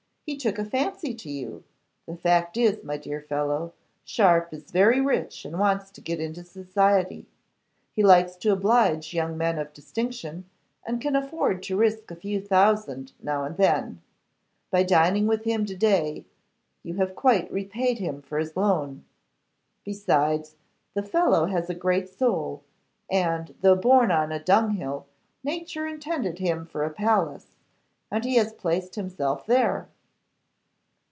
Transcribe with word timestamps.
He 0.23 0.37
took 0.37 0.57
a 0.57 0.63
fancy 0.63 1.13
to 1.13 1.29
you. 1.29 1.65
The 2.05 2.15
fact 2.15 2.55
is, 2.55 2.85
my 2.85 2.95
dear 2.95 3.19
fellow, 3.19 3.73
Sharpe 4.05 4.53
is 4.53 4.71
very 4.71 5.01
rich 5.01 5.43
and 5.43 5.59
wants 5.59 5.91
to 5.91 5.99
get 5.99 6.21
into 6.21 6.43
society. 6.45 7.25
He 7.91 8.01
likes 8.01 8.37
to 8.37 8.53
oblige 8.53 9.13
young 9.13 9.37
men 9.37 9.59
of 9.59 9.73
distinction, 9.73 10.45
and 10.85 11.01
can 11.01 11.17
afford 11.17 11.61
to 11.63 11.75
risk 11.75 12.09
a 12.11 12.15
few 12.15 12.39
thousands 12.39 13.11
now 13.21 13.43
and 13.43 13.57
then. 13.57 14.01
By 14.69 14.83
dining 14.83 15.27
with 15.27 15.43
him 15.43 15.65
to 15.65 15.75
day 15.75 16.23
you 16.81 16.93
have 16.93 17.13
quite 17.15 17.51
repaid 17.51 17.97
him 17.99 18.21
for 18.21 18.37
his 18.37 18.55
loan. 18.55 19.03
Besides, 19.83 20.55
the 20.93 21.03
fellow 21.03 21.47
has 21.47 21.69
a 21.69 21.75
great 21.75 22.07
soul; 22.07 22.63
and, 23.09 23.53
though 23.59 23.75
born 23.75 24.11
on 24.11 24.31
a 24.31 24.41
dung 24.41 24.75
hill, 24.75 25.07
nature 25.43 25.85
intended 25.85 26.39
him 26.39 26.65
for 26.67 26.85
a 26.85 26.89
palace, 26.93 27.47
and 28.09 28.23
he 28.23 28.35
has 28.35 28.53
placed 28.53 28.95
himself 28.95 29.45
there. 29.45 29.89